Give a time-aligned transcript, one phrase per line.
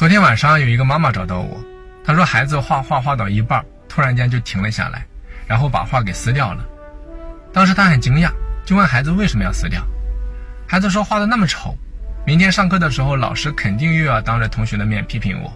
[0.00, 1.62] 昨天晚上有一个妈妈找到我，
[2.02, 5.06] 她说孩子画画画到一半，突然间就停了下来，
[5.46, 6.66] 然后把画给撕掉了。
[7.52, 8.30] 当时她很惊讶，
[8.64, 9.86] 就问孩子为什么要撕掉。
[10.66, 11.76] 孩子说画的那么丑，
[12.26, 15.52] 明天上课的时候老师肯定又要当着同学的面批评我。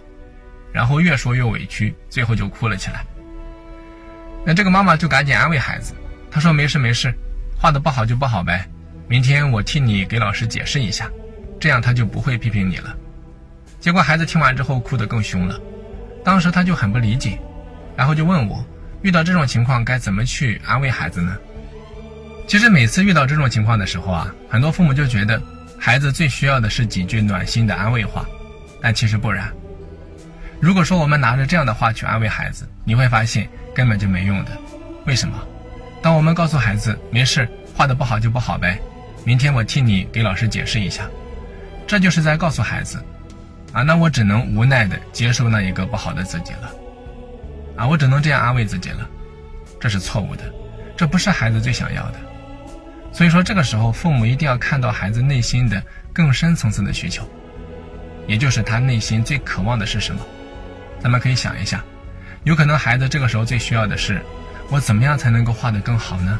[0.71, 3.03] 然后越说越委屈，最后就哭了起来。
[4.45, 5.95] 那这个妈妈就赶紧安慰孩子，
[6.29, 7.11] 她说没事没事，
[7.57, 8.69] 画的不好就不好呗，
[9.07, 11.09] 明天我替你给老师解释一下，
[11.59, 12.95] 这样他就不会批评你了。
[13.85, 15.59] 结果孩子听完之后哭得更凶了，
[16.23, 17.39] 当时他就很不理解，
[17.95, 18.65] 然后就问我，
[19.03, 21.37] 遇到这种情况该怎么去安慰孩子呢？
[22.47, 25.39] 其实每次遇到这种情况的时候啊，很多父母就觉得
[25.77, 28.25] 孩子最需要的是几句暖心的安慰话，
[28.81, 29.53] 但其实不然。
[30.59, 34.51] 如果说我们拿着这样的话去安慰孩子，你会发现根本就没用的。
[35.05, 35.37] 为什么？
[36.01, 38.81] 当我们告诉孩子没事，画的不好就不好呗，
[39.23, 41.07] 明天我替你给老师解释一下，
[41.85, 42.99] 这就是在告诉孩子。
[43.75, 46.71] 啊，那我只能无奈的接受那一个不好的自己了，
[47.75, 49.05] 啊，我只能这样安慰自己了，
[49.81, 50.43] 这是错误的，
[50.95, 52.13] 这不是孩子最想要的。
[53.11, 57.29] 所以说，这个时候父母一定要看到孩子内心的更深层次的需求，
[58.27, 60.21] 也就是他内心最渴望的是什么。
[61.01, 61.83] 咱们可以想一下，
[62.45, 64.21] 有可能孩子这个时候最需要的是，
[64.69, 66.39] 我怎么样才能够画得更好呢？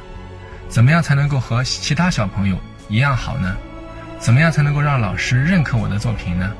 [0.70, 2.58] 怎么样才能够和其他小朋友
[2.88, 3.58] 一样好呢？
[4.20, 6.54] 怎么样才能够让老师认可我的作品呢？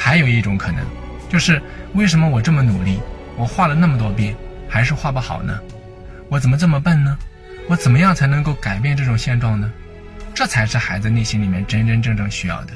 [0.00, 0.86] 还有一种可能，
[1.28, 1.60] 就是
[1.94, 3.00] 为什么我这么努力，
[3.36, 4.34] 我画了那么多遍，
[4.68, 5.58] 还是画不好呢？
[6.28, 7.18] 我怎么这么笨呢？
[7.68, 9.70] 我怎么样才能够改变这种现状呢？
[10.34, 12.72] 这才是孩子内心里面真真正正需要的。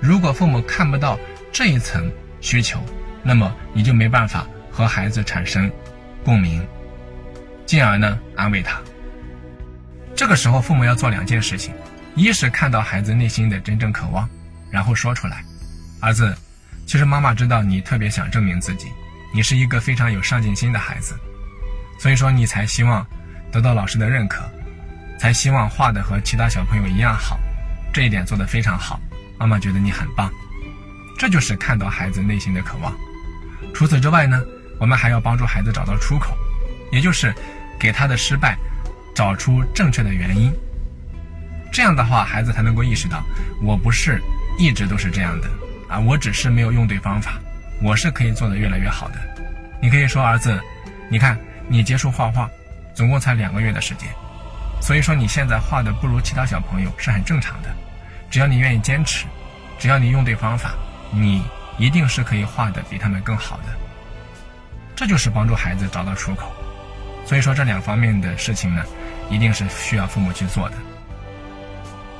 [0.00, 1.18] 如果父母看不到
[1.52, 2.82] 这一层需求，
[3.22, 5.70] 那么你就没办法和孩子产生
[6.24, 6.66] 共鸣，
[7.66, 8.80] 进而呢安慰他。
[10.16, 11.74] 这个时候，父母要做两件事情：
[12.16, 14.28] 一是看到孩子内心的真正渴望，
[14.70, 15.44] 然后说出来，
[16.00, 16.34] 儿子。
[16.86, 18.88] 其实妈妈知道你特别想证明自己，
[19.34, 21.14] 你是一个非常有上进心的孩子，
[21.98, 23.04] 所以说你才希望
[23.50, 24.44] 得到老师的认可，
[25.18, 27.38] 才希望画的和其他小朋友一样好，
[27.92, 29.00] 这一点做得非常好，
[29.38, 30.30] 妈妈觉得你很棒，
[31.18, 32.94] 这就是看到孩子内心的渴望。
[33.72, 34.40] 除此之外呢，
[34.78, 36.36] 我们还要帮助孩子找到出口，
[36.92, 37.34] 也就是
[37.80, 38.56] 给他的失败
[39.14, 40.52] 找出正确的原因，
[41.72, 43.24] 这样的话孩子才能够意识到
[43.62, 44.20] 我不是
[44.58, 45.48] 一直都是这样的。
[45.88, 47.34] 啊，我只是没有用对方法，
[47.82, 49.14] 我是可以做得越来越好的。
[49.80, 50.60] 你可以说儿子，
[51.10, 52.48] 你看你接触画画，
[52.94, 54.08] 总共才两个月的时间，
[54.80, 57.68] 所以说你现在画的不如其他小朋友是很正常的。
[58.30, 59.26] 只要你愿意坚持，
[59.78, 60.74] 只要你用对方法，
[61.12, 61.42] 你
[61.78, 63.64] 一定是可以画的比他们更好的。
[64.96, 66.50] 这就是帮助孩子找到出口。
[67.26, 68.82] 所以说这两方面的事情呢，
[69.30, 70.76] 一定是需要父母去做的。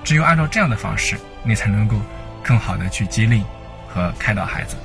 [0.05, 1.97] 只有按照这样的方式，你才能够。
[2.45, 3.43] 更好的去激励
[3.89, 4.77] 和开导孩子。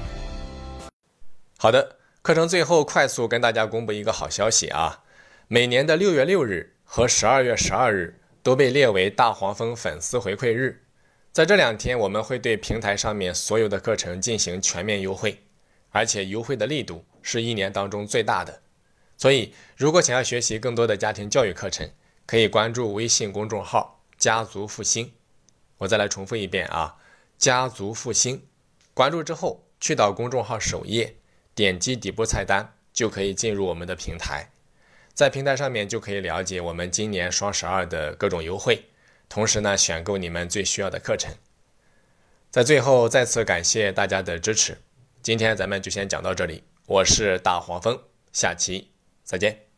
[1.58, 5.04] 好的，课程最后快速跟大家公布一个好消息啊！
[5.50, 10.86] 每年的六月六日和十二月十二日都被列为大黄蜂粉丝回馈日，
[11.34, 15.44] 在这两天我们会对平台上面所有的课程进行全面优惠，
[15.90, 18.62] 而且优惠的力度是一年当中最大的。
[19.18, 21.90] 所以，如果想要学习更多的家庭教育课程，
[22.26, 25.12] 可以关注微信公众号“家族复兴”。
[25.80, 26.96] 我再来重复一遍啊！
[27.40, 28.46] 家族复兴，
[28.94, 31.16] 关注之后去到公众号首页，
[31.56, 34.52] 点击底部菜单就可以进入我们的平台，
[35.14, 38.84] 在平台上面就可以了解我们今年双十二的各种优惠，
[39.30, 41.34] 同时呢选购你们最需要的课程。
[42.52, 44.78] 在最后再次感谢大家的支持，
[45.22, 47.98] 今天咱们就先讲到这里，我是大黄蜂，
[48.34, 48.92] 下期
[49.24, 49.69] 再见。